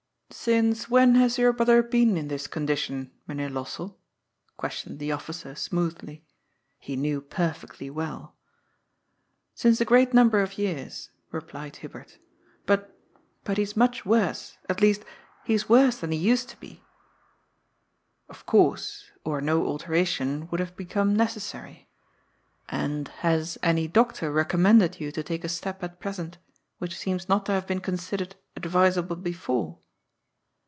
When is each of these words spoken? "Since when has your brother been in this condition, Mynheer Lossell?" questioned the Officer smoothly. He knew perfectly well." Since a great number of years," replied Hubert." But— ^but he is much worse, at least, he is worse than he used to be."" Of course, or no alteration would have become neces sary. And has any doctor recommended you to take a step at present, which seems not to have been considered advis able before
"Since 0.51 0.89
when 0.89 1.15
has 1.15 1.37
your 1.37 1.51
brother 1.51 1.83
been 1.83 2.15
in 2.15 2.29
this 2.29 2.47
condition, 2.47 3.11
Mynheer 3.27 3.49
Lossell?" 3.49 3.97
questioned 4.57 4.97
the 4.97 5.11
Officer 5.11 5.55
smoothly. 5.55 6.25
He 6.79 6.95
knew 6.95 7.19
perfectly 7.19 7.89
well." 7.89 8.37
Since 9.61 9.81
a 9.81 9.85
great 9.85 10.13
number 10.13 10.39
of 10.41 10.57
years," 10.57 11.09
replied 11.33 11.75
Hubert." 11.75 12.17
But— 12.65 12.97
^but 13.45 13.57
he 13.57 13.63
is 13.63 13.75
much 13.75 14.05
worse, 14.05 14.57
at 14.69 14.79
least, 14.79 15.03
he 15.43 15.53
is 15.53 15.67
worse 15.67 15.97
than 15.97 16.13
he 16.13 16.17
used 16.17 16.47
to 16.49 16.59
be."" 16.61 16.81
Of 18.29 18.45
course, 18.45 19.11
or 19.25 19.41
no 19.41 19.67
alteration 19.67 20.47
would 20.49 20.61
have 20.61 20.77
become 20.77 21.13
neces 21.15 21.41
sary. 21.41 21.89
And 22.69 23.09
has 23.19 23.57
any 23.61 23.87
doctor 23.89 24.31
recommended 24.31 24.99
you 25.01 25.11
to 25.11 25.23
take 25.23 25.43
a 25.43 25.49
step 25.49 25.83
at 25.83 25.99
present, 25.99 26.37
which 26.77 26.97
seems 26.97 27.27
not 27.27 27.45
to 27.47 27.51
have 27.51 27.67
been 27.67 27.81
considered 27.81 28.37
advis 28.55 28.97
able 28.97 29.17
before 29.17 29.79